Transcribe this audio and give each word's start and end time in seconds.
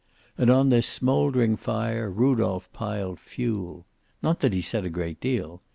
And 0.35 0.49
on 0.49 0.69
this 0.69 0.87
smoldering 0.87 1.57
fire 1.57 2.09
Rudolph 2.09 2.67
piled 2.73 3.19
fuel 3.19 3.85
Not 4.23 4.39
that 4.39 4.51
he 4.51 4.59
said 4.61 4.83
a 4.83 4.89
great 4.89 5.21
deal. 5.21 5.61